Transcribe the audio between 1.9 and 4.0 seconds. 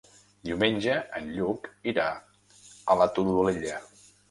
irà a la Todolella.